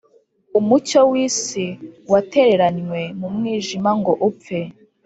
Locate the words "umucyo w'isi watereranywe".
0.59-3.01